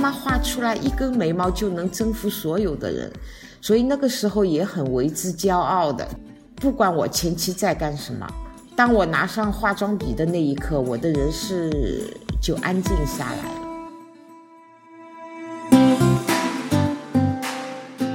[0.00, 3.12] 妈画出来一根眉毛就能征服所有的人，
[3.60, 6.08] 所以那个时候也很为之骄傲的。
[6.56, 8.26] 不管我前期在干什么，
[8.74, 13.60] 当我拿上化妆笔的那一刻，我的人是就安静下来了。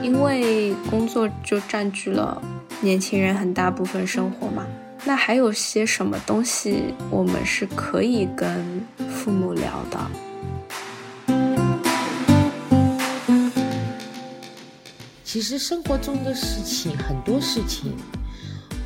[0.01, 2.41] 因为工作就占据了
[2.81, 4.65] 年轻人很大部分生活嘛。
[5.07, 9.99] 那还有些什么东西我们是可以跟父母聊的？
[15.35, 17.91] 其实生活中的事情很多事情，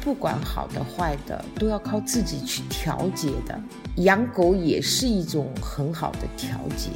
[0.02, 3.62] 不管好的坏的，都要靠自己去调节的。
[3.98, 6.90] 养狗也是一种很好的调节。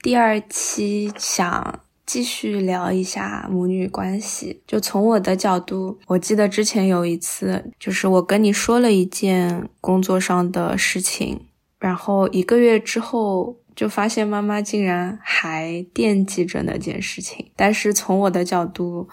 [0.00, 1.80] 第二期想。
[2.06, 4.62] 继续聊一下母女关系。
[4.64, 11.40] 就从我的角度，我记得之前有一次，就是我跟你说了一件工作上的事情，
[11.80, 17.52] 然后一个月之后，就发现妈妈竟然还惦记着那件事情。
[17.54, 19.08] 但是从我的角度，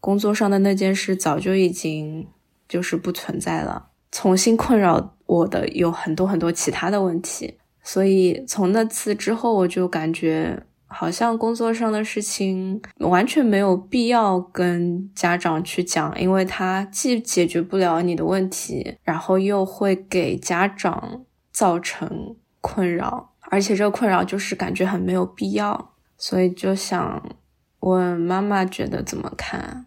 [0.00, 2.26] 工作上的那件事早就已经
[2.66, 3.90] 就是不存在了。
[4.10, 10.62] 重新困扰我的有很多很多其他的问题，所以从那次之后，我就感觉。
[10.90, 27.36] 好像工作上的事情完全没有必要跟家长去讲，因为他既解决不了你的问题，然后又会给家长造成困扰，而且这个困扰就是感觉很没有必要，所以就想
[27.80, 29.86] 问妈妈觉得怎么看？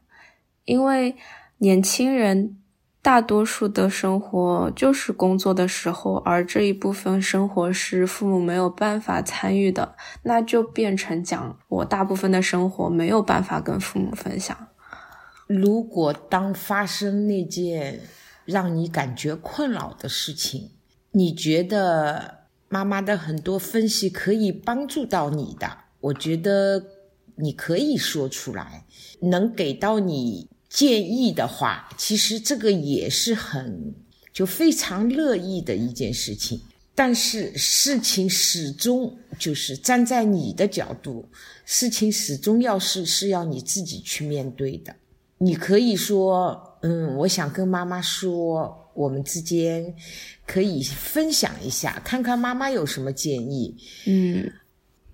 [0.65, 1.15] 因为
[1.57, 2.57] 年轻人。
[3.03, 14.55] 大多数的生活就是工作的时候，而这一部分生活是父母没有办法参与的，那就变成讲我大部分的生活没有办法跟父母分享。
[15.47, 18.01] 如果当发生那件
[18.45, 20.69] 让你感觉困扰的事情，
[21.09, 22.40] 你觉得
[22.71, 26.83] 妈妈的很多分析可以帮助到你的，我觉得
[27.35, 28.83] 你可以说出来，
[29.19, 30.49] 能给到你。
[30.71, 33.93] 建议的话，其实这个也是很
[34.31, 36.61] 就非常乐意的一件事情。
[36.95, 41.27] 但是事情始终就是站在你的角度，
[41.65, 44.95] 事情始终要是是要你自己去面对的。
[45.39, 49.95] 你可以说，嗯，我想跟妈妈说，我们之间
[50.45, 53.75] 可以分享一下，看看妈妈有什么建议。
[54.05, 54.51] 嗯，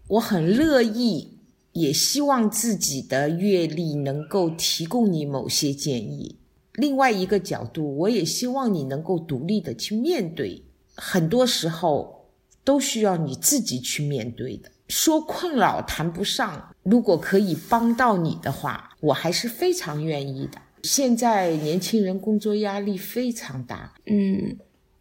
[0.07, 1.33] 我很乐意。
[1.73, 6.35] 也希望自己的阅历能够提供你某些建议。
[6.73, 10.63] 另外一个角度，我也希望你能够独立的去面对。
[10.95, 12.31] 很多时候
[12.63, 14.71] 都需要你自己去面对的。
[14.87, 20.59] 说困扰谈不上，如果可以帮到你的话，我还是非常愿意的。
[20.87, 24.57] 现在年轻人工作压力非常大，嗯。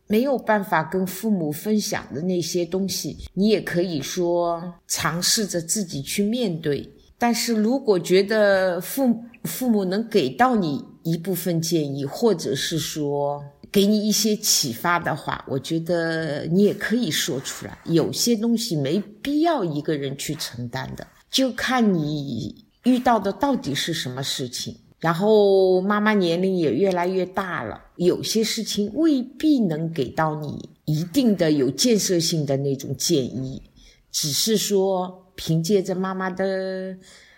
[0.09, 6.89] 没有办法跟父母分享的那些东西，你也可以说尝试着自己去面对。
[7.19, 13.43] 但是如果觉得父父母能给到你一部分建议，或者是说
[13.73, 17.77] 给你一些启发的话，我觉得你也可以说出来。
[17.87, 24.77] 有些东西没必要一个人去承担的，就看你遇到的到底是什么事情。
[24.99, 33.63] 然后妈妈年龄也越来越大了，有些事情未必能给到你一定的有建设性的那种建议，
[34.11, 36.97] 只是说凭借着妈妈的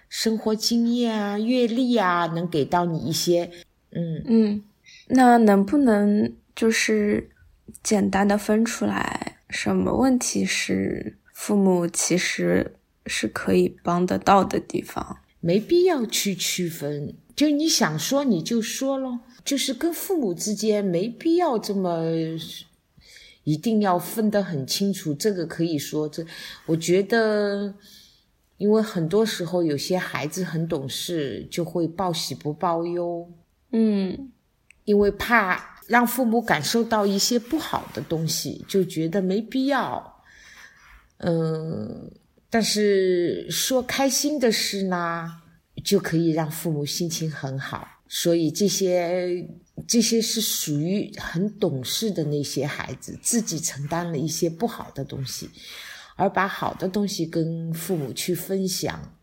[0.09, 3.51] 生活经验啊、阅历啊，能给到你一些，
[3.91, 4.63] 嗯嗯，
[5.09, 7.29] 那能不能就是
[7.83, 12.77] 简单的分出来，什么问题是父母其实
[13.07, 15.19] 是可以帮得到的地方？
[15.41, 17.15] 没必要去区分。
[17.39, 22.03] 就你想说你就说咯，就是跟父母之间没必要这么
[23.45, 25.15] 一定要分得很清楚。
[25.15, 26.27] 这个可以说，这
[26.67, 27.73] 我觉得，
[28.57, 33.31] 因为很多时候有些孩子很懂事，就会报喜不报忧。
[33.71, 34.33] 嗯，
[34.85, 40.25] 因为怕让父母感受到一些不好的东西，就觉得没必要。
[41.19, 42.11] 嗯，
[42.51, 45.43] 但是说开心的事呢？
[45.85, 49.49] 就可以让父母心情很好，所以这些
[49.87, 55.49] 这些是属于很懂事的那些孩子，自己承担了一些不好的东西，
[56.17, 59.15] 而把好的东西跟父母去分享。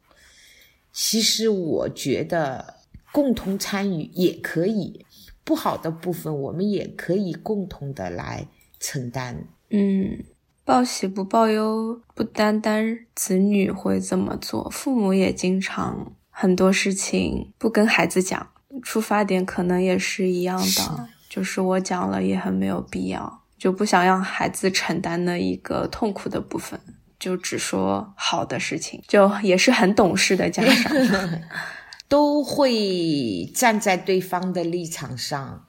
[0.94, 2.76] 其实我觉得
[3.12, 5.06] 共同参与也可以，
[5.44, 8.48] 不好的部分我们也可以共同的来
[8.80, 9.46] 承担。
[9.72, 10.24] 嗯，
[10.64, 16.16] 报喜不报忧，不单单子女会这么做，父母也经常。
[16.38, 18.50] 很多事情不跟孩子讲，
[18.84, 26.78] 出发点可能也是一样的，就是我讲了也很没有必要，就不想让孩子承担那一个痛苦的部分，
[27.18, 30.94] 就只说好的事情，就也是很懂事的家长，
[32.10, 35.66] 都会站在对方的立场上，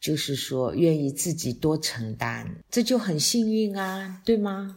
[0.00, 4.76] 就是说愿意自己多承担，这就很幸运啊，对吗？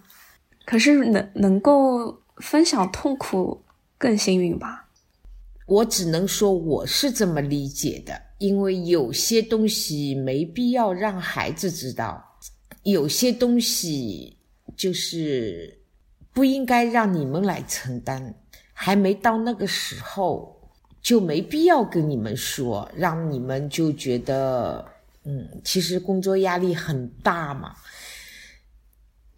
[0.65, 3.63] 可是能能够分享痛苦
[4.00, 4.81] 更幸运吧？
[5.71, 12.21] 我只能说我是这么理解的，因为有些东西没必要让孩子知道，
[12.83, 14.35] 有些东西
[14.75, 15.81] 就是
[16.33, 18.35] 不应该让你们来承担，
[18.73, 20.53] 还没到那个时候，
[21.01, 24.85] 就没必要跟你们说，让你们就觉得，
[25.24, 27.74] 嗯，其实工作压力很大嘛。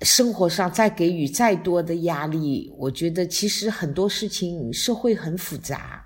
[0.01, 6.03] 生活上再给予再多的压力，我觉得其实很多事情社会很复杂，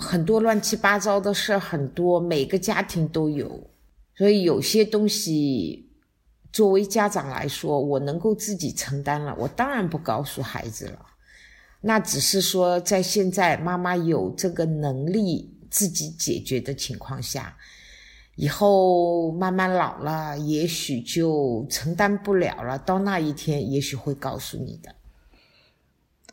[0.00, 3.70] 很多乱七八糟的事很多，每个家庭都有，
[4.16, 5.88] 所以有些东西
[6.50, 11.06] 作为家长来说，我能够自己承担了，我当然不告诉孩子了。
[11.82, 17.56] 那只是说在现在妈妈有这个能力自己解决的情况下。
[18.36, 22.78] 以后慢慢老了，也许就承担不了了。
[22.78, 24.94] 到那一天，也许会告诉你的。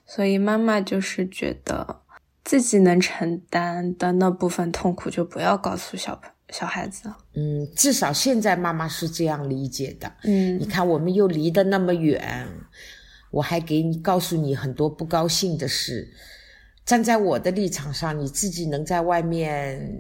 [0.06, 2.04] 所以妈妈就是觉得
[2.48, 7.12] 自己能承担的那部分痛苦，就不要告诉小朋小孩子。
[7.34, 10.10] 嗯，至少现在妈妈是这样理解的。
[10.24, 12.48] 嗯，你看，我们又离得那么远，
[13.32, 16.10] 我还给你告诉你很多不高兴的事。
[16.86, 19.94] 站在我的立场上，你自己能在外面。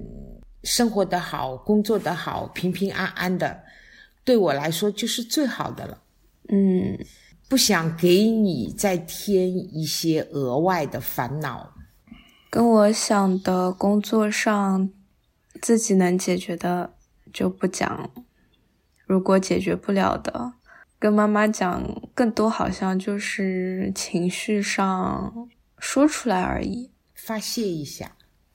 [0.63, 3.59] 生活的好，工作的好，平平安安的，
[4.23, 6.01] 对我来说就是最好的了。
[6.49, 6.97] 嗯，
[7.47, 11.73] 不想给你再添一些额外的烦恼。
[12.49, 14.89] 跟我想的工作上
[15.61, 16.93] 自己能解决的
[17.33, 18.09] 就不讲，
[19.05, 20.53] 如果解决不了的，
[20.97, 21.83] 跟妈妈讲，
[22.13, 28.13] 更多好像就是情绪上说出来而已，发泄一下。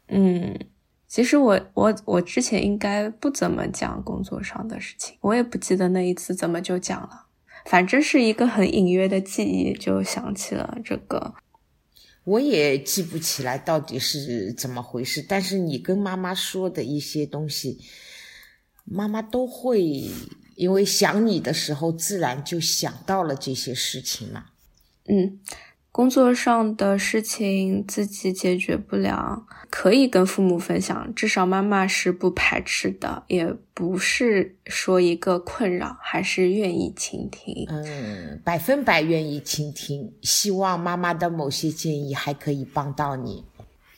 [0.08, 0.58] 嗯。
[1.06, 7.26] 其实我我我之前应该不怎么讲工作上的事情，我也不记得那一次怎么就讲了，
[7.66, 11.34] 反正是一个很隐约的记忆，就想起了这个。
[12.24, 17.80] 我也记不起来到底是怎么回事，但是你跟妈妈说的一些东西，
[18.84, 19.82] 妈妈都会
[20.54, 24.46] 因为想你的时候，自然就想到了这些事情嘛。
[25.06, 25.40] 嗯。
[25.92, 37.66] 工作上的事情自己解决不了，可以跟父母分享，至少妈妈是不排斥的，也不是说一个困扰，还是愿意倾听。
[37.68, 43.44] 嗯，百分百愿意倾听，希望妈妈的某些建议还可以帮到你。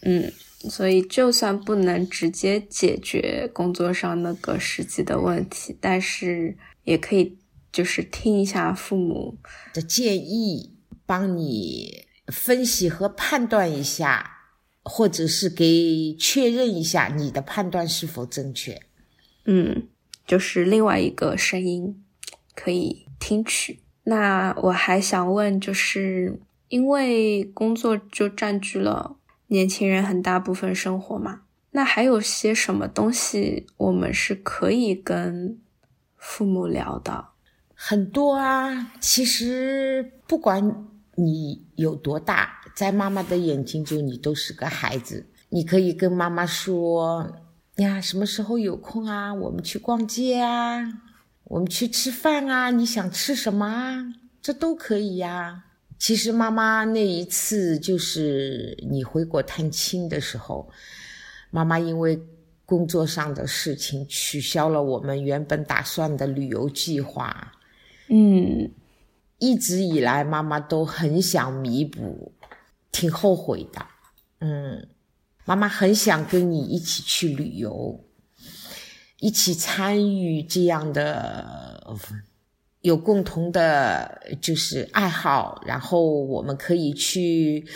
[0.03, 0.33] 嗯，
[0.69, 7.39] 所以就算不能直接解决工作上那个实际的问题，但是也可以
[7.71, 9.39] 就是听一下父母
[9.73, 10.74] 的建议。
[11.07, 14.39] 帮你分析和判断一下，
[14.83, 18.81] 或者是给确认一下你的判断是否正确。
[19.45, 19.89] 嗯，
[20.27, 22.03] 就是另外一个声音
[22.55, 23.81] 可以听取。
[24.05, 29.17] 那我还想问，就是因为工作就占据了
[29.49, 31.43] 年轻人很大部分生活嘛，
[31.73, 35.61] 那还有些什么东西我们是可以跟
[36.17, 37.27] 父母聊的？
[37.75, 40.89] 很多啊，其实不管。
[41.17, 45.27] 你有多大，在妈妈的眼睛中，你都是个孩子。
[45.51, 47.33] 你可以跟妈妈说
[47.77, 49.33] ：“呀，什么时候有空啊？
[49.33, 50.85] 我们去逛街啊，
[51.45, 52.71] 我们去吃饭啊？
[52.71, 54.05] 你想吃什么啊？
[54.43, 55.65] 这都可以呀。”
[55.97, 60.69] 其实妈妈那一次就是你回国探亲的时候，
[61.51, 62.21] 妈妈因为
[62.67, 67.53] 工作上的事情取消了我们原本打算的旅游计划。
[68.09, 68.69] 嗯。
[69.45, 72.33] 一直以来，妈妈都很想弥补，
[72.91, 73.87] 挺后悔的。
[74.41, 74.89] 嗯，
[75.45, 78.03] 妈妈很想跟你一起去旅游，
[79.19, 81.85] 一起参与这样的
[82.81, 85.63] 有共同的，就是爱好。
[85.67, 87.67] 然后我们可以去，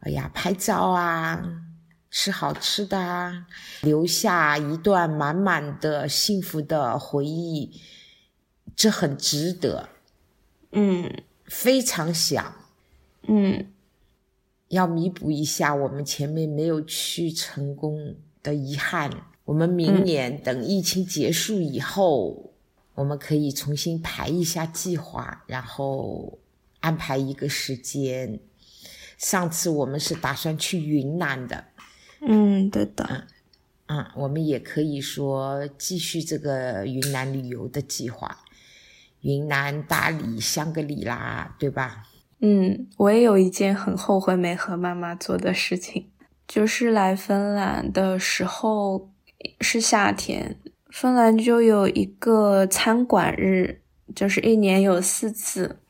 [0.00, 1.42] 哎呀，拍照啊，
[2.10, 3.46] 吃好吃的啊，
[3.82, 7.82] 留下一段满满的幸福的回忆，
[8.74, 9.90] 这很值得。
[10.72, 12.54] 嗯，非常想，
[13.28, 13.66] 嗯，
[14.68, 19.10] 要弥补一下我们前面没有去成功的遗憾。
[19.44, 22.52] 我们明年等疫情结束以后，
[22.94, 26.38] 我们可以重新排一下计划，然后
[26.80, 28.40] 安排一个时间。
[29.16, 31.64] 上次我们是打算去云南的，
[32.20, 33.26] 嗯，对的，
[33.86, 38.44] 嗯，我们也可以说继续这个云南旅游的计划。
[39.26, 42.04] 云南、大理、香格里拉，对吧？
[42.40, 46.10] 嗯，我也有一件很后悔没和妈妈做的事情，
[46.46, 49.10] 就是来芬兰的时候
[49.60, 53.82] 是夏天，芬兰就有一个餐馆日，
[54.14, 55.80] 就是一年有四次，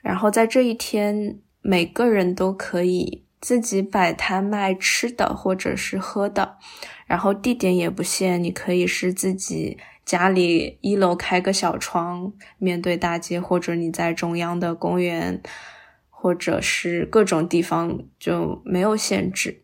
[0.00, 6.56] 然后在这一天，每个人都可以自己摆摊卖吃的或者是喝的，
[7.06, 9.78] 然后地点也不限，你可以是自己。
[10.10, 15.40] 家里一楼开个小窗，面对大街，或者你在中央的公园，
[16.08, 19.62] 或者是各种地方就没有限制。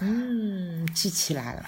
[0.00, 1.66] 嗯，记起来了。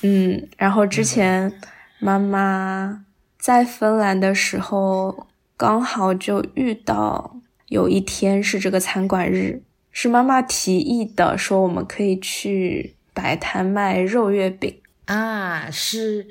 [0.00, 1.60] 嗯，然后之前
[2.00, 3.04] 妈妈
[3.38, 7.36] 在芬兰的时候，刚好就遇到
[7.68, 9.62] 有一天是这个餐馆日，
[9.92, 16.26] 是妈妈提议的，说我们可以去摆摊卖肉月饼啊，是。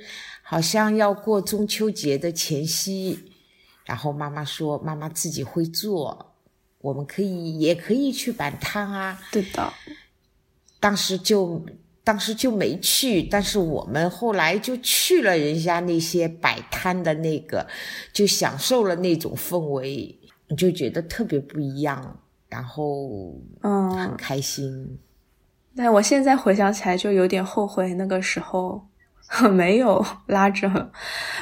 [0.51, 3.17] 好像要过中秋节的前夕，
[3.85, 6.35] 然后妈妈说：“妈妈自己会做，
[6.79, 9.71] 我们可以也可以去摆摊啊。”对的，
[10.77, 11.65] 当时就
[12.03, 17.65] 当时就没去，但是我们后来就去了人家那些摆摊的那个，
[18.11, 20.19] 就享受了那种氛围，
[20.57, 24.99] 就觉得特别不一样，然后嗯很开心。
[25.77, 28.90] 但我现在回想起来，就有点后悔那个时候。
[29.51, 30.91] 没有拉着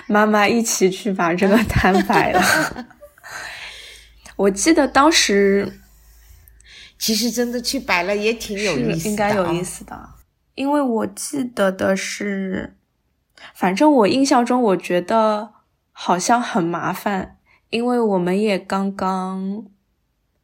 [0.08, 2.41] 妈妈一起去把这个摊摆了。
[4.38, 5.79] 我记得当时，
[6.98, 10.10] 其实真的去摆了也挺有意思，应该有意思的。
[10.55, 12.77] 因为我记得的是，
[13.53, 15.53] 反正我印象中，我觉得
[15.91, 17.38] 好像很麻烦，
[17.69, 19.65] 因为我们也刚刚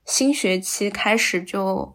[0.05, 1.94] 新学期开始就。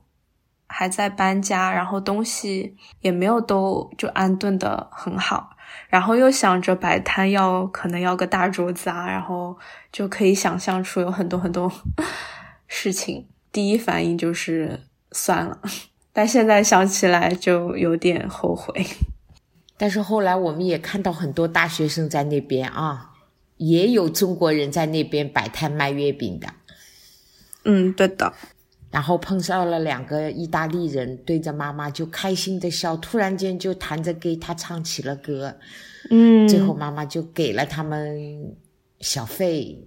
[0.72, 5.50] 还在搬家，然后东西也没有都就安顿的很好，
[5.88, 9.58] 然后又想着摆摊要可能要个大桌子啊，然后
[9.90, 11.70] 就可以想象出有很多很多
[12.68, 13.26] 事情。
[13.50, 15.60] 第一反应就是算了，
[16.12, 18.86] 但现在想起来就有点后悔。
[19.76, 23.10] 但是后来我们也看到很多大学生在那边啊，
[23.56, 26.48] 也有中国人在那边摆摊卖月饼的。
[27.64, 28.32] 嗯，对的。
[28.90, 35.56] 然后碰上了两个意大利人，对着妈妈就开心的笑，突然间就弹着给他唱起了歌，
[36.10, 38.52] 嗯，最后妈妈就给了他们
[38.98, 39.78] 小费，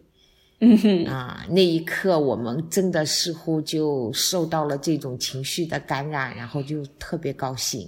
[0.61, 7.85] 嗯哼，啊，那一刻我们真的似乎就受到了这种情绪的感染，然后就特别高兴。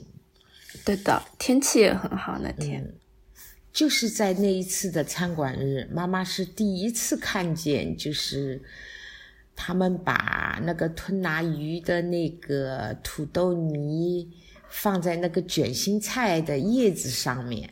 [0.83, 2.85] 对的，天气也很好那天，
[3.71, 8.61] 就是在那一次的餐馆日，妈妈是第一次看见，就是。
[9.55, 14.27] 他们把那个吞拿鱼的那个土豆泥
[14.69, 17.69] 放在那个卷心菜的叶子上面，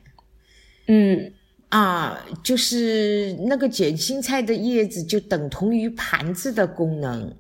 [0.88, 1.34] 嗯，
[1.70, 7.36] 啊，就是那个卷心菜的叶子就等同于盘子的功能，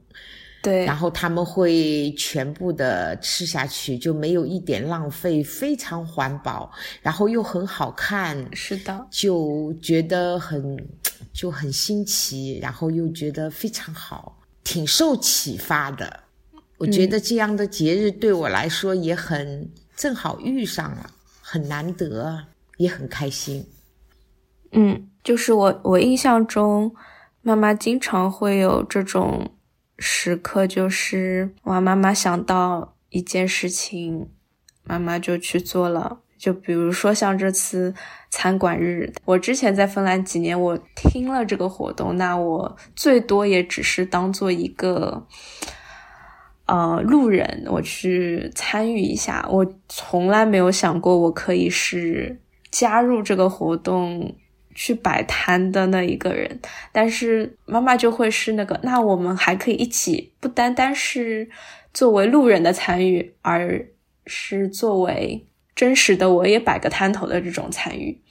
[0.63, 6.71] 对，然后他们会全部的吃下去，就没有一点浪费，非常环保，
[7.03, 10.75] 然后又很好看，是的，就觉得很。
[11.33, 16.19] 就很新奇，然后又觉得非常好，挺受启发的。
[16.77, 21.09] 我觉得这样的节日对我来说也很正好遇上了，
[21.41, 22.39] 很难得，
[22.77, 23.65] 也很开心。
[24.73, 26.93] 嗯，就是我我印象中，
[27.41, 29.55] 妈妈经常会有这种
[30.05, 34.29] 时刻，就是哇，妈妈想到一件事情，
[34.83, 36.19] 妈妈就去做了。
[36.37, 37.95] 就比如说像这次
[38.29, 45.25] 餐馆日，我之前在芬兰几年，我听了这个活动，那我最多也只是当做一个
[46.65, 49.47] 呃路人，我去参与一下。
[49.49, 54.35] 我从来没有想过我可以是加入这个活动
[54.73, 56.59] 去摆摊的那一个人。
[56.91, 61.49] 但是妈妈就会是那个，那我们还可以一起，不单单是
[61.93, 63.87] 作为路人的参与，而
[64.25, 65.47] 是作为。
[65.75, 68.21] 真实的，我也摆个摊头的这种参与，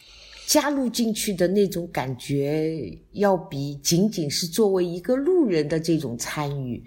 [0.46, 6.80] 加入进去的那种感觉，要比仅仅是作为一个路人的这种参与，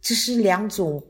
[0.00, 1.04] 这是两种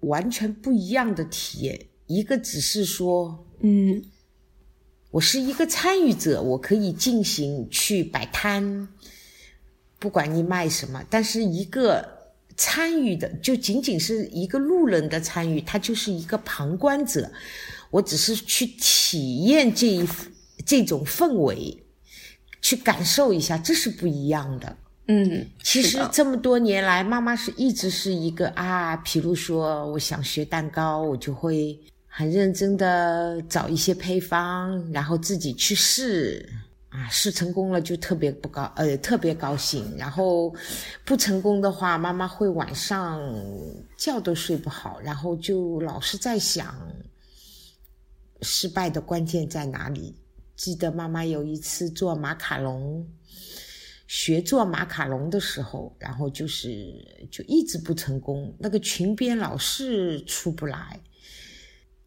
[0.00, 1.80] 完全不一样的体验。
[2.06, 4.04] 一个只是说，嗯，
[5.12, 8.88] 我是一个参与者，我可以进行去摆摊，
[10.00, 12.20] 不管你卖什么，但是一个。
[12.54, 17.32] 参与的就仅仅是一个路人的参与，他就是一个旁观者。
[17.90, 20.06] 我只是去体验这一
[20.64, 21.82] 这种氛围，
[22.60, 24.76] 去感受一下，这是不一样的。
[25.08, 31.76] 嗯，其实这么多年来，妈妈是一直是一个啊，比如说我想学蛋糕，我就会
[32.14, 36.46] 很认真的找一些配方，然后自己去试
[36.90, 39.96] 啊，试成功了就特别不高，呃，特别高兴。
[39.96, 40.54] 然后
[41.06, 43.18] 不成功的话，妈妈会晚上
[43.96, 46.86] 觉都睡不好，然后就老是在想
[48.42, 50.14] 失败的关键在哪里。
[50.54, 53.08] 记得妈妈有一次做马卡龙，
[54.06, 56.94] 学做马卡龙的时候，然后就是
[57.30, 61.00] 就一直不成功，那个裙边老是出不来，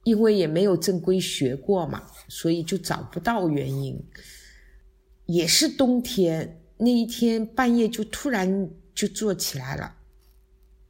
[0.06, 4.02] 因为也没有正规学过嘛，所以就找不到原因。
[5.26, 9.96] 也是冬天那一天半夜就突然就做起来了，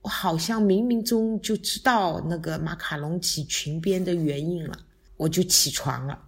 [0.02, 4.78] 我好像冥冥中就知道那个马卡龙起裙边的原因了，
[5.16, 6.20] 我就起床了，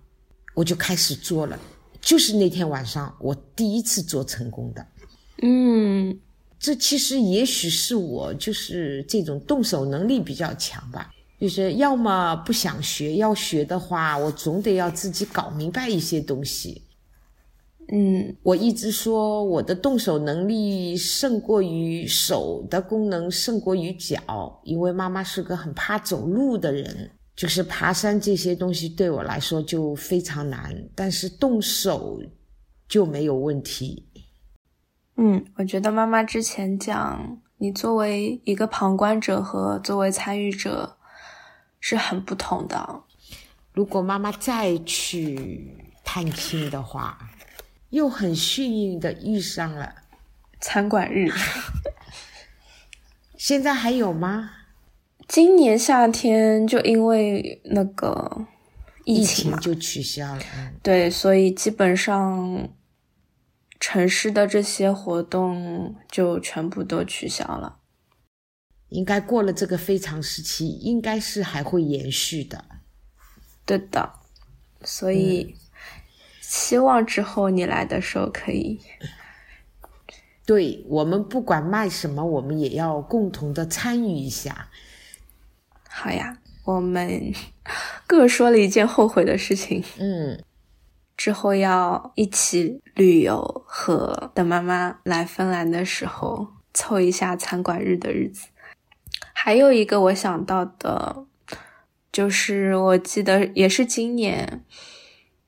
[0.55, 1.59] 我就开始做了，
[1.99, 4.87] 就是那天晚上我第一次做成功的。
[5.41, 6.17] 嗯，
[6.57, 16.83] 这其实也许是我就是这种动手能力比较强吧，就是要么不想学，要学的话我总得要自己搞明白一些东西。
[17.89, 32.19] 嗯，我一直说我的动手能力胜过于手的功能胜过于脚，因为妈妈是个很怕走路的人，就是爬山这些东西对我来说就非常难，但是动手
[32.89, 34.03] 就没有问题。
[35.15, 40.96] 嗯，我觉得妈妈之前讲你作为一个旁观者和作为参与者
[41.79, 43.03] 是很不同的。
[43.73, 47.17] 如果妈妈再去探亲的话。
[47.89, 49.95] 又很幸运的遇上了
[50.59, 51.31] 餐馆日，
[53.37, 54.51] 现在还有吗？
[55.25, 58.45] 今年夏天就因为那个
[59.05, 60.41] 疫情就取消了，
[60.83, 62.67] 对，所以基本上
[63.79, 67.77] 城市的这些活动就全部都取消了。
[68.89, 72.65] 应该过了这个非常时期，应该是还会延续的。
[73.65, 74.13] 对的，
[74.83, 75.55] 所以。
[76.49, 78.79] 希望之后你来的时候可以。
[80.45, 84.69] 对我们不管卖什么，我们也要共同的参与一下。
[85.89, 87.33] 好呀，我们
[88.07, 89.83] 各说了一件后悔的事情。
[89.99, 90.41] 嗯，
[91.17, 98.47] 之后要一起旅游和等妈妈来芬兰的时候凑一下餐馆日的日子。
[99.39, 101.27] 还有一个我想到的，
[102.11, 104.65] 就是我记得也是今年。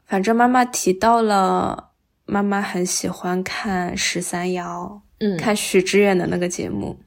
[0.05, 1.89] 反正妈妈提到了，
[2.25, 6.99] 妈妈很喜欢看十三幺，嗯，看许知远的那个节目。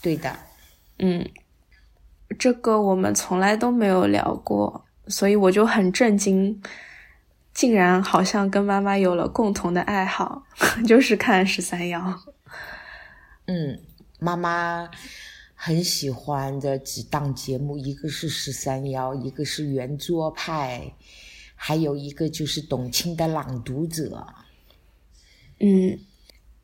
[0.00, 0.32] 对的，
[1.00, 1.28] 嗯，
[2.38, 6.62] 这个我们从来都没有聊过，所以我就很震惊，
[7.52, 10.44] 竟然好像跟妈妈有了共同的爱好，
[10.86, 12.00] 就是看十三幺。
[13.46, 13.80] 嗯，
[14.20, 14.88] 妈妈
[15.58, 20.92] 很喜欢的几档节目，一个是十三幺，一个是圆桌派。
[21.58, 24.26] 还有一个就是董卿的朗读者，
[25.58, 25.98] 嗯，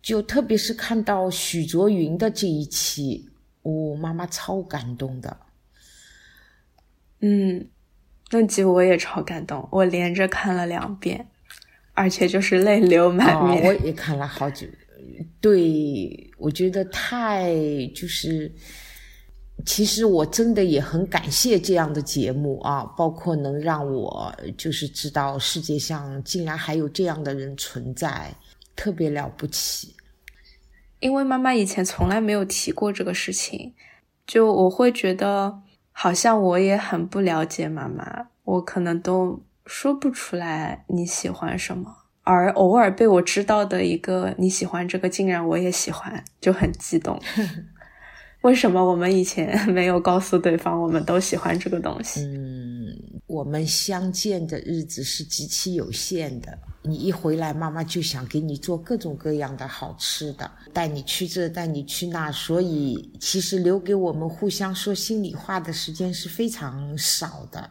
[0.02, 3.31] 就特别是看到许卓云的这一期，
[3.62, 5.35] 我妈妈超感动的。
[7.20, 7.66] 嗯，
[8.31, 11.26] 那集我也超感动，我连着看了两遍，
[11.94, 13.64] 而且就是泪流满面。
[13.64, 14.66] 我也看了好久，
[15.40, 17.57] 对我觉得太
[17.94, 18.52] 就是。
[19.65, 28.35] 其实我真的也很感谢这样的节目啊，包括能让我就是知道世界上竟然还有这样的人存在，
[28.75, 29.95] 特别了不起。
[30.99, 33.75] 因为妈妈以前从来没有提过这个事情，
[34.27, 35.61] 就我会觉得
[35.93, 47.21] 好像我也很不了解妈妈，我可能都说不出来你喜欢什么，而偶尔被我知道的一个你喜欢这个，竟然我也喜欢，就很激动。
[48.42, 52.20] 为什么我们以前没有告诉对方，我们都喜欢这个东西？
[52.22, 56.57] 嗯，我们相见的日子是极其有限的。
[56.83, 62.33] 你一回来，妈妈就想给你做各种各样的好吃的，带你去这，带你去那。
[62.33, 67.70] 所以，其实留给我们互相说心里话的时间是非常少的，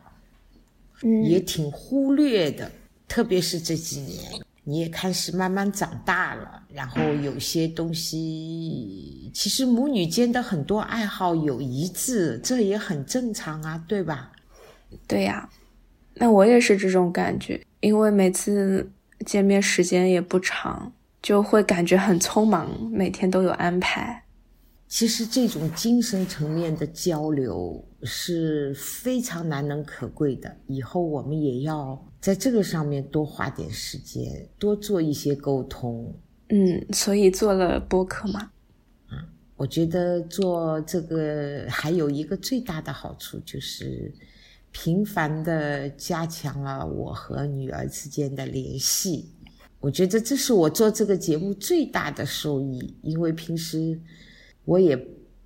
[1.27, 2.71] 也挺忽略的。
[3.09, 4.31] 特别是这几年。
[4.63, 14.31] 你也开始慢慢长大了，然后有些东西，其实母女间的很多爱好有一致，这也很正常啊，对吧？
[15.07, 15.49] 对呀，
[16.13, 18.91] 那我也是这种感觉，因为每次
[19.25, 24.20] 见面时间也不长，就会感觉很匆忙，每天都有安排。
[24.91, 31.97] 其实这种精神层面的交流是非常难能可贵的，以后我们也要。
[32.19, 36.13] 在这个上面多花点时间，多做一些沟通。
[36.49, 38.51] 嗯，所以做了播客嘛。
[39.09, 39.17] 嗯，
[39.55, 44.13] 我觉得做这个还有一个最大的好处，就是
[44.73, 49.31] 频繁的加强了我和女儿之间的联系。
[49.79, 53.97] 我觉得这是我做这个节目最大的收益，因为平时
[54.65, 54.95] 我也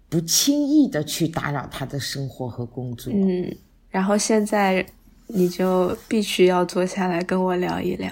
[0.10, 3.12] 不轻易的去打扰他的生活和工作。
[3.14, 3.56] 嗯，
[3.90, 4.86] 然后现在
[5.28, 8.12] 你就必须要坐下来跟我聊一聊。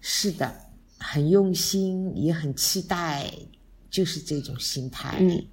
[0.00, 0.54] 是的，
[0.98, 3.30] 很用心，也很期待，
[3.90, 5.16] 就是这种心态。
[5.20, 5.44] 嗯，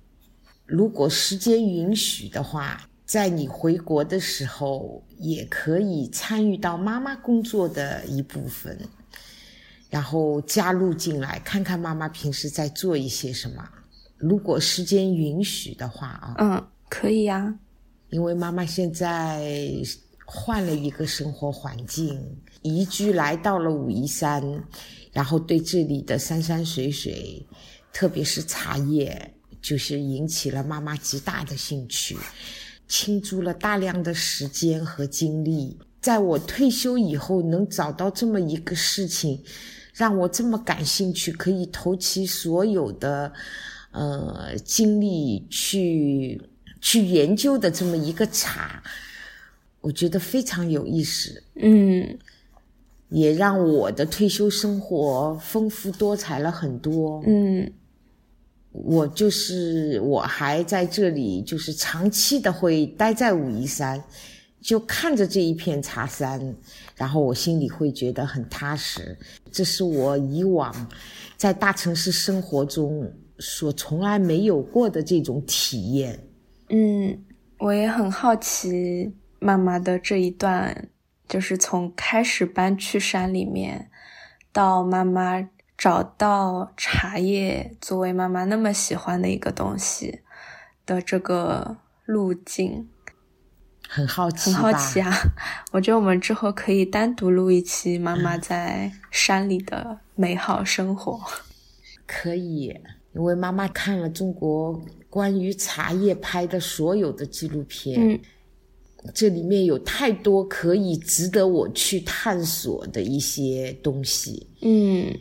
[0.66, 8.78] 如果时间允许的话，在你回国的时候，也可以参与到妈妈工作的一部分。
[9.90, 13.68] 然后加入进来，看看妈妈平时在做一些什么。
[14.22, 17.54] 如果时间允许的话啊，嗯，可以呀。
[18.10, 19.74] 因为妈妈现在
[20.26, 22.22] 换了一个生活环境，
[22.62, 24.44] 移居来到了武夷山，
[25.12, 27.46] 然后对这里的山山水水，
[27.94, 32.18] 特别是茶叶，就是引起了妈妈极大的兴趣，
[32.88, 35.80] 倾注了大量的时间和精力。
[36.02, 39.42] 在我退休以后，能找到这么一个事情。
[39.94, 43.32] 让我这么感兴趣，可以投其所有的，
[43.92, 46.42] 呃，精力去
[46.80, 48.82] 去研究的这么一个茶，
[49.82, 51.44] 我觉得非常有意思。
[51.56, 52.18] 嗯，
[53.10, 57.22] 也让我的退休生活丰富多彩了很多。
[57.26, 57.72] 嗯，
[58.72, 64.02] 我就是我还在这里，就是长期的会待在武夷山。
[64.62, 66.56] 就看着这一片茶山，
[66.96, 69.18] 然后我心里会觉得很踏实。
[69.52, 70.72] 这是我以往
[71.36, 76.18] 在大城市生活中所从来没有过的这种体验。
[76.70, 77.26] 嗯，
[77.58, 80.88] 我也很好奇妈妈的这一段，
[81.28, 83.90] 就是从开始搬去山里面，
[84.54, 90.22] 到妈妈找到茶叶作为妈妈那么喜欢的一个东西
[90.86, 92.88] 的这个路径。
[93.90, 95.12] 很好奇，很好奇啊！
[95.74, 101.20] 我觉得我们之后可以单独录一期妈妈在山里的美好生活。
[102.08, 102.80] 可以，
[103.14, 108.20] 因为妈妈看了中国关于茶叶拍的所有的纪录片，嗯，
[109.14, 114.48] 这里面有太多可以值得我去探索的一些东西。
[114.62, 115.14] 嗯，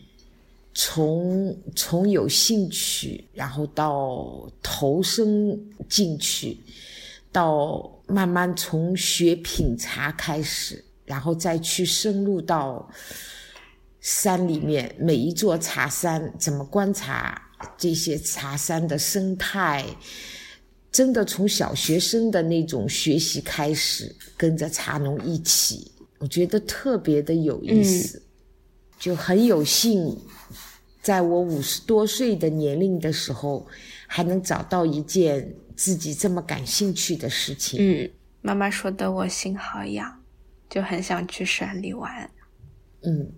[0.74, 6.56] 从从有兴趣，然后到投身进去。
[7.32, 12.90] 到慢慢从学品茶开始，然后再去深入到
[14.00, 17.40] 山里面每一座茶山，怎么观察
[17.76, 19.84] 这些茶山的生态，
[20.90, 28.22] 真的从小学生的那种学习开始，跟着茶农一起，我觉得特别的有意思，
[28.98, 30.16] 就很有幸，
[31.02, 33.66] 在我五十多岁的年龄的时候，
[34.06, 35.54] 还能找到一件。
[35.76, 38.10] 自己这么感兴趣的事情，嗯，
[38.42, 40.22] 妈妈说的我心好痒，
[40.68, 42.30] 就很想去山里玩。
[43.00, 43.32] 嗯，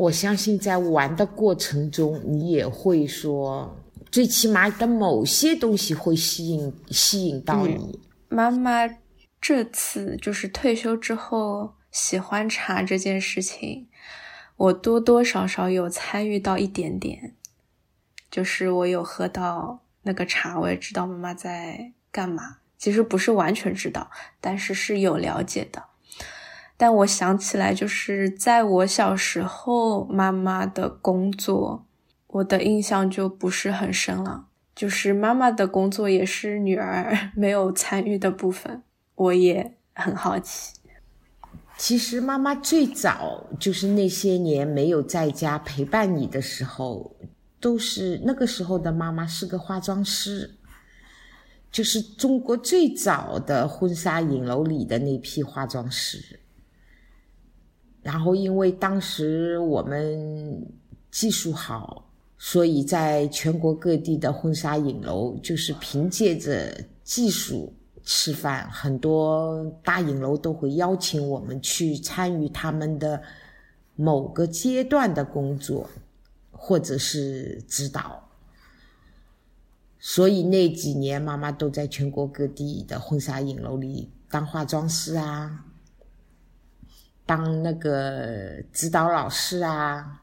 [0.00, 3.76] 我相信在玩的过程中，你也会说，
[4.10, 8.00] 最起码的某些东西会吸引吸引到你。
[8.30, 8.88] 妈妈
[9.42, 13.88] 这次就是退休之后喜欢茶这件事情，
[14.56, 17.34] 我多多少少有参与到一点点，
[18.30, 19.80] 就是我有喝到。
[20.02, 24.10] 那个茶我也知道妈妈在干嘛，其实不是完全知道，
[24.40, 25.89] 但是是有了解的。
[26.80, 31.84] 但我想起来，就是在我小时候妈妈的工作，
[32.28, 34.46] 我的印象就不是很深了。
[34.74, 38.82] 就是妈妈的工作也是女儿 没有参与的部分，
[39.14, 40.72] 我也很好奇。
[41.76, 47.14] 其实妈妈最早就是那些年没有在家陪伴你的时候。
[47.62, 50.56] 都是那个时候的妈妈是个化妆师，
[51.70, 56.39] 就是中国最早的婚纱影楼里的那批化妆师。
[58.02, 60.66] 然后因为当时我们
[61.10, 62.04] 技术好，
[62.38, 67.72] 所以在全国各地的婚纱影楼就是凭借着技术
[68.04, 73.22] 吃饭，很多大影楼都会邀请我们去参与他们的
[73.96, 75.88] 某个阶段的工作。
[76.62, 78.22] 或者是指导，
[79.98, 85.64] 所以那几年妈妈都在全国各地的婚纱影楼里当化妆师啊，
[87.30, 90.20] 当那个指导老师啊。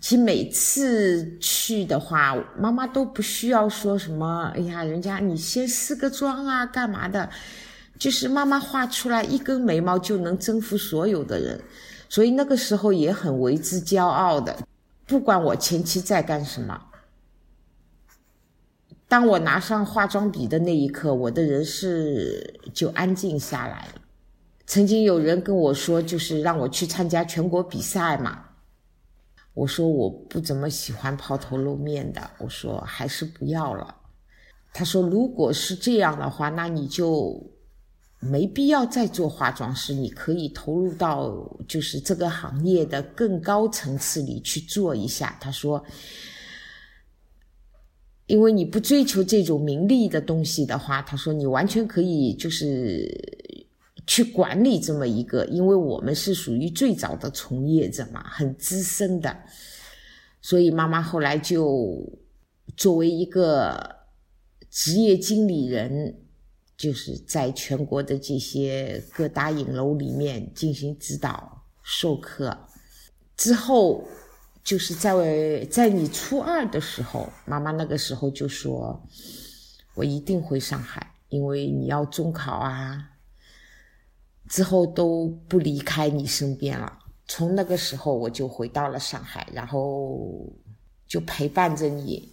[0.00, 7.28] 其实每次去的话，妈妈都不需要说什么，哎呀，人家你先试个妆啊，干嘛的？
[7.98, 11.60] 就是妈妈画出来一根眉毛就能征服所有的人。
[12.08, 14.56] 所以那个时候也很为之骄傲的，
[15.08, 16.80] 不管我前期在干什么，
[19.16, 24.02] 当我拿上化妆笔的那一刻，我的人是就安静下来了，
[24.66, 28.44] 曾经有人跟我说，就是让我去参加全国比赛嘛。
[29.54, 33.96] 我说我不怎么喜欢抛头露面的，我说还是不要了。
[34.74, 37.42] 他说如果是这样的话，那你就
[38.20, 41.34] 没必要再做化妆师，你可以投入到
[41.66, 45.38] 就是这个行业的更高层次里去做一下。
[45.40, 45.82] 他说，
[48.26, 53.08] 因为你不追求这种名利的东西的话，他说你完全可以就是
[54.06, 59.36] 去管理这么一个，因为我们是属于最早的从业者嘛，很资深的，
[60.40, 62.02] 所以妈妈后来就
[62.76, 63.94] 作为一个。
[64.68, 66.18] 职业经理人
[66.76, 72.54] 就是在全国的这些各大影楼里面进行指导授课，
[73.38, 74.04] 之后
[74.66, 79.00] 就是在在你初二的时候，妈妈那个时候就说
[79.94, 83.12] ：“我一定回上海，因为你要中考啊，
[84.48, 86.98] 之后都不离开你身边了。”
[87.28, 90.52] 从那个时候我就回到了上海，然后
[91.06, 92.28] 就陪伴着你，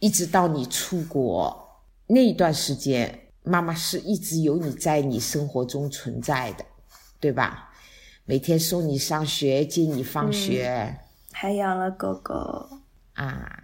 [0.00, 1.66] 一直到你出国。
[2.06, 6.64] 那一段时间，妈妈是一直有你在你生活中存在的，
[7.18, 7.72] 对吧？
[8.26, 10.94] 每天送你上学，接你放学，
[11.40, 12.82] 还养了狗狗
[13.14, 13.58] 啊。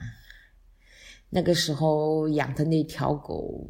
[1.28, 3.68] 那个时候养的那条狗，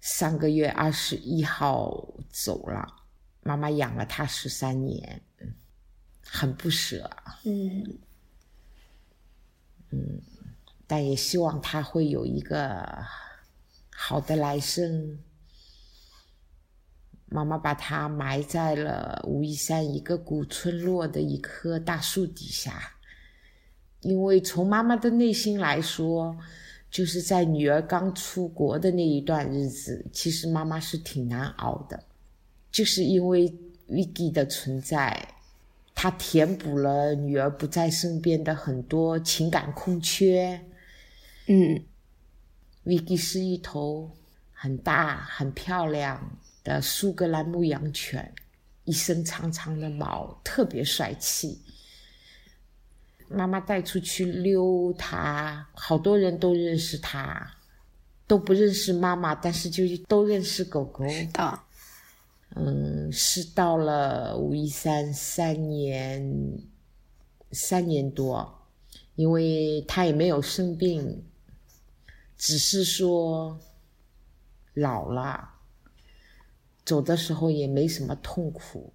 [0.00, 3.04] 上个月二十一号走了，
[3.42, 5.20] 妈妈养了它十三年，
[6.24, 7.10] 很不舍。
[7.44, 7.98] 嗯，
[9.90, 10.22] 嗯。
[10.86, 13.04] 但也希望他会有一个
[13.90, 15.18] 好的来生。
[17.30, 22.96] 妈妈把它埋在了武夷山一个古村落的一棵大树底下，
[24.00, 26.36] 因为从妈妈的内心来说，
[26.90, 32.02] 就是在女儿刚出国的那一段日子，其实妈妈是挺难熬的，
[32.72, 33.54] 就是因为
[33.88, 35.34] Vicky 的存在，
[35.94, 40.58] 她填补了女儿不在身边的很多情感空缺。
[41.46, 41.82] 嗯
[42.84, 44.10] ，Vicky 是一头
[44.52, 46.38] 很大、很漂亮
[46.68, 48.30] 的苏格兰牧羊犬，
[48.84, 51.58] 一身长长的毛，特别帅气。
[53.26, 57.54] 妈妈带出去溜它，好多人都认识它，
[58.26, 61.04] 都不认识妈妈，但是就都认识狗狗。
[61.32, 61.60] 的，
[62.54, 66.22] 嗯，是到了武夷山三年，
[67.52, 68.66] 三年多，
[69.14, 71.24] 因为它也没有生病。
[72.36, 73.58] 只是说
[74.74, 75.50] 老了，
[76.88, 78.94] 走的时候也没什么痛苦，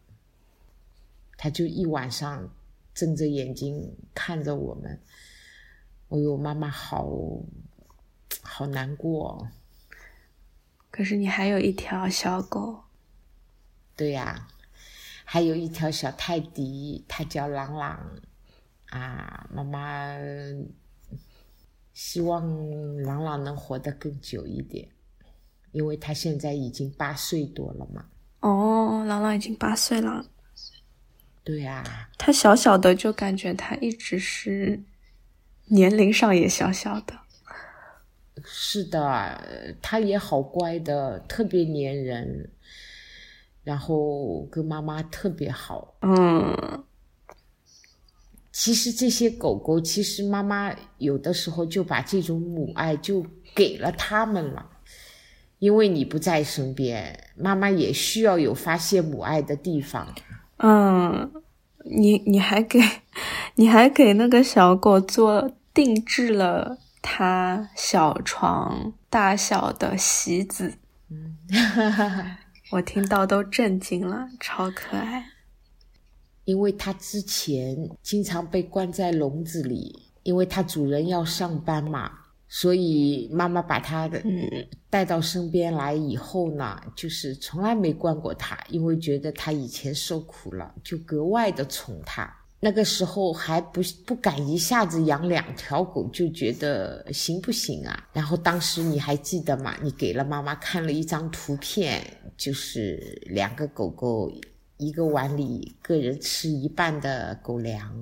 [1.38, 2.50] 他就一晚上
[2.92, 5.00] 睁着眼睛看着我们。
[6.10, 7.08] 哎呦，妈妈好
[8.42, 9.48] 好难过。
[10.90, 12.86] 可是你还有一条小狗。
[13.96, 14.48] 对呀，
[15.24, 18.20] 还有一条小泰迪，它叫朗朗。
[18.88, 20.18] 啊，妈妈。
[21.94, 24.90] 希望朗朗能活得更久一点，
[25.74, 28.06] 因为他现在已经八岁多了嘛。
[28.40, 30.26] 哦，朗朗已经八岁了。
[31.44, 31.84] 对呀。
[32.18, 34.82] 他小小的，就感觉他一直是
[35.66, 37.20] 年龄上也小小的。
[38.46, 42.50] 是的，他也好乖的，特别粘人，
[43.64, 45.96] 然后跟妈妈特别好。
[46.02, 46.84] 嗯。
[48.52, 54.70] 其实这些狗狗，其实妈妈有的时候就把这种母爱就给了他们了，
[55.64, 60.14] 因为你不在身边，妈妈也需要有发泄母爱的地方。
[60.58, 61.32] 嗯，
[61.86, 62.82] 你你还给，
[63.56, 70.74] 你还给那个小狗做定制了它小床大小的席子。
[71.10, 71.38] 嗯，
[72.74, 75.24] 我听到都震惊了，超可爱。
[76.44, 82.12] 因为它之前经常被关在笼子里，因为它主人要上班嘛，
[82.48, 84.22] 所以妈妈把它的
[84.90, 92.32] 带到身边来以后呢，就是从来没惯过它，因为觉得它以前受苦了，就格外的宠它。
[92.60, 98.08] 那个时候还不不敢一下子养两条狗，就觉得行不行啊？
[98.14, 99.76] 然后当时你还记得吗？
[99.82, 102.02] 你给了妈妈看了一张图片，
[102.38, 104.32] 就是两个狗狗。
[104.78, 107.96] 一个碗里个人吃一半的狗粮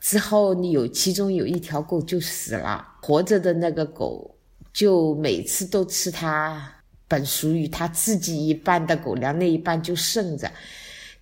[0.00, 4.36] 之后，你有其中有一条狗就死了，活着的那个狗
[4.72, 6.72] 就每次都吃它
[7.08, 10.50] 本属于它自己一半的狗粮，那一半就剩着。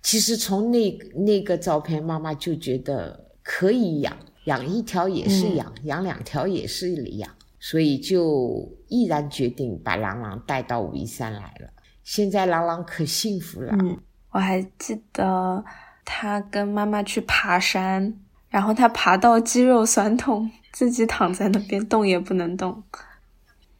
[0.03, 11.69] 其实从那那个照片，妈妈就觉得可以养，养一条也是养，养两条也是养，所以就毅然决定把朗朗带到武夷山来了。
[12.03, 13.75] 现在朗朗可幸福了。
[13.81, 13.97] 嗯，
[14.31, 15.65] 我还记得
[16.05, 18.13] 他跟妈妈去爬山，
[18.49, 22.83] 然后他爬到肌肉酸痛，自己躺在那边动也不能动。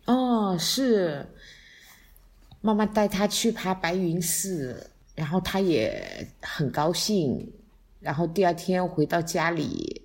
[0.05, 1.25] 哦，是
[2.61, 7.51] 妈妈带他去爬白云寺，然后他也很高兴。
[7.99, 10.01] 然后第二天回到家里，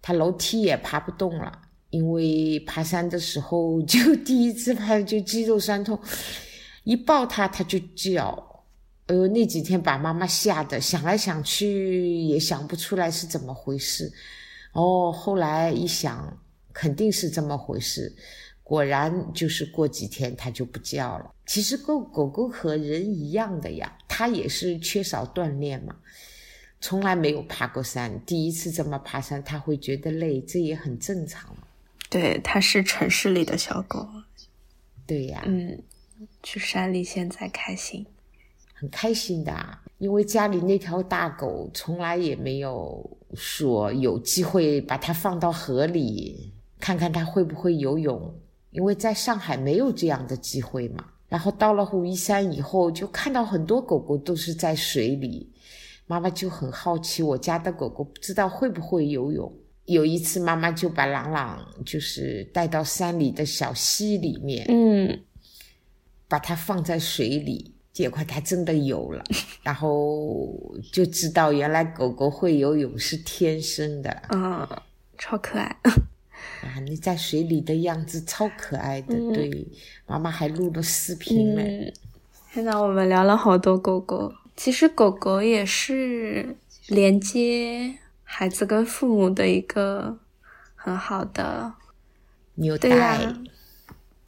[0.00, 5.98] 他楼梯也爬不动了，因为爬山的时候就 第一次爬就肌肉酸痛，
[6.84, 8.53] 一抱他他就叫。
[9.06, 14.10] 哎呦，那几天把妈妈吓得想来想去也想不出来是怎么回事。
[14.72, 16.36] 哦，后来一想，
[16.72, 18.14] 肯定是这么回事。
[18.62, 21.34] 果然就是过几天它就不叫了。
[21.44, 25.94] 其实狗狗狗和人一样的呀，它也是缺少锻炼嘛，
[26.80, 31.54] 从来没有爬过山，第一次这么爬山，它会觉得累，这也很正常。
[32.08, 34.08] 对，它是城市里的小狗。
[35.06, 35.82] 对呀，嗯，
[36.42, 38.06] 去山里现在开心，
[38.84, 39.50] 很开心的，
[39.96, 48.34] 因为家里那条大狗从来也没有说有机会把它放到河里，看看它会不会游泳。
[48.72, 55.50] 因为在上海没有这样的机会嘛，然后到了武夷山以后，就看到很多狗狗都是在水里，
[56.06, 59.50] 妈妈就很好奇，我家的狗狗不知道会不会游泳。
[59.86, 65.22] 有一次，妈妈就把朗朗就是带到山里的小溪里面，嗯，
[66.28, 69.24] 把它放在水里，结果它真的有了，
[69.62, 70.52] 然后
[70.92, 74.82] 就知道原来狗狗会游泳是天生的，啊，
[75.16, 75.76] 超可爱。
[76.60, 79.66] 啊，你在水里的样子超可爱的，对，
[80.06, 81.62] 妈妈还录了视频呢。
[82.52, 86.56] 现在我们聊了好多狗狗，其实狗狗也是
[86.88, 90.18] 连接孩子跟父母的一个
[90.74, 91.72] 很好的
[92.54, 93.34] 纽带。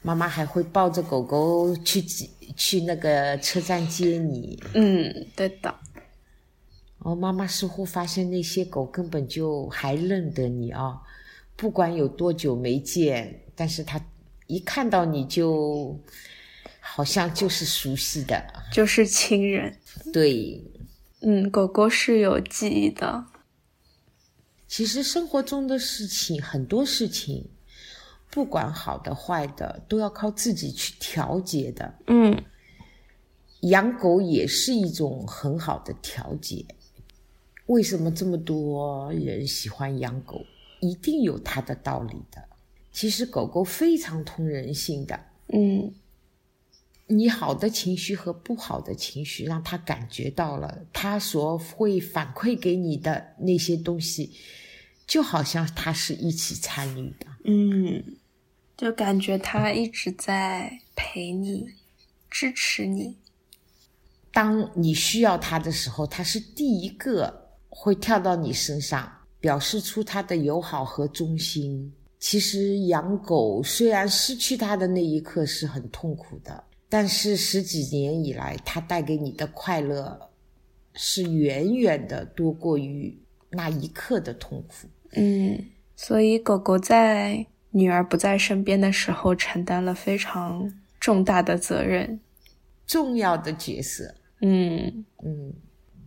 [0.01, 2.01] 妈妈还会抱着狗狗去
[2.55, 4.61] 去那个车站接你。
[4.73, 5.75] 嗯，对的。
[6.99, 11.01] 哦，妈妈似乎发现那些狗根本就还认得你啊。
[11.55, 13.99] 不管有多久没见，但是它
[14.47, 15.99] 一看到你就
[16.79, 19.75] 好像就是熟悉的，就是亲人。
[20.13, 20.63] 对，
[21.21, 23.25] 嗯，狗狗是有记忆的。
[24.67, 27.49] 其实生活中的事情很多事情，
[28.37, 31.91] 不管好的坏的，都要靠自己去调节的。
[32.05, 32.39] 嗯，
[33.61, 36.63] 养狗也是一种很好的调节。
[37.65, 40.45] 为什么这么多人喜欢养狗？
[40.81, 42.47] 一定有它的道理的。
[42.91, 45.91] 其实狗狗非常通人性的，嗯，
[47.07, 54.31] 你好的情绪和不好的情绪，让它感觉到了，它所会反馈给你的那些东西，
[55.07, 58.03] 就好像它是一起参与的，嗯，
[58.77, 61.67] 就感觉它一直在陪你，
[62.29, 63.17] 支持你。
[64.31, 69.11] 当你需要它的时候，它是第一个会跳到你身上。
[69.39, 71.93] 表示出他的友好和忠心。
[72.19, 80.19] 其实养狗虽然失去它的那一刻是很痛苦的，但是十几年以来，它带给你的快乐
[80.95, 83.15] 是远远的多过于
[83.51, 84.87] 那一刻的痛苦。
[85.11, 85.63] 嗯，
[85.95, 92.19] 所以狗狗在女儿不在身边的时候，承担了非常重大的责任，
[92.85, 94.15] 重要的角色。
[94.41, 95.53] 嗯嗯，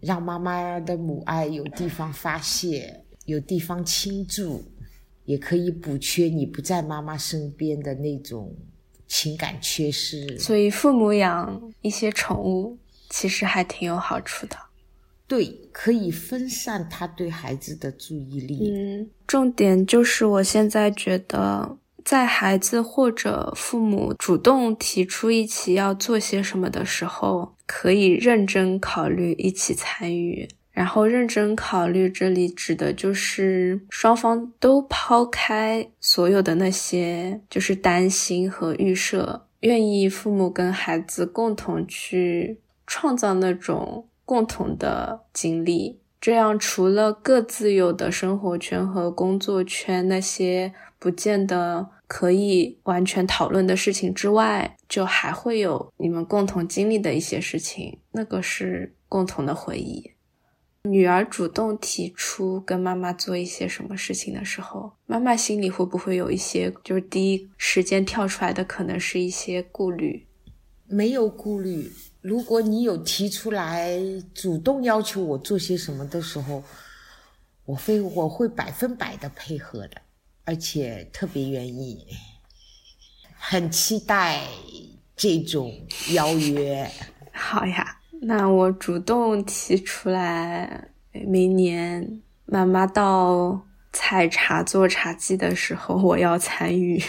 [0.01, 3.05] 让妈妈的母爱有地方发泄。
[3.27, 4.65] 有地方倾注，
[5.25, 8.53] 也可以补缺你不在妈妈身边的那种
[9.07, 10.37] 情感缺失。
[10.37, 12.77] 所以，父母养一些宠物
[13.11, 14.57] 其实还挺有好处的。
[15.31, 18.69] 对，可以分散他对孩子的注意力。
[18.69, 30.49] 嗯，重点就是我现在觉得，在孩子或者父母主动提出一起要做些什么的时候，可以认真考虑一起参与。
[30.73, 45.99] 然后认真考虑，这里指的就是双方都抛开所有的那些，就是担心和预设，愿意父母跟孩子共同去创造那种共同的经历。
[46.21, 60.13] 这样除了各自有的生活圈和工作圈那些不见得可以完全讨论的事情之外，就还会有你们共同经历的一些事情，那个是共同的回忆。
[60.85, 70.29] 女儿主动提出跟妈妈做一些什么事情的时候，妈妈心里会不会有一些，就是第一时间跳出来的可能是一些顾虑？
[70.87, 71.91] 没有顾虑。
[72.23, 73.99] 如果你有提出来
[74.35, 76.63] 主动要求我做些什么的时候，
[77.65, 80.03] 我非我会百分百的配合的，
[80.45, 82.07] 而且特别愿意，
[83.39, 84.43] 很期待
[85.17, 85.73] 这种
[86.13, 86.91] 邀约。
[87.33, 97.03] 好呀，那我主动提出来，明年妈妈到采茶做茶季的时候，我要参与。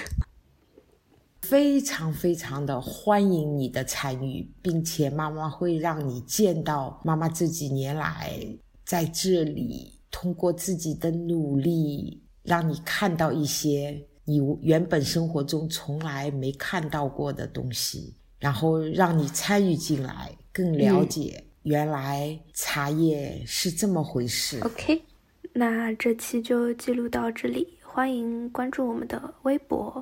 [1.52, 8.40] 非常非常的欢迎你的参与，并且妈妈会让你见到妈妈这几年来
[8.86, 24.62] 在这里通过自己的努力，让你看到一些你原本生活中从来没看到过的东西，然后让你参与进来，更了解原来茶叶是这么回事。
[24.62, 25.04] OK，
[25.52, 30.02] 那这期就记录到这里，欢迎关注我们的微博。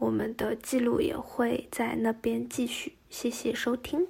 [0.00, 4.08] 我们的记录也会在那边继续，谢谢收听。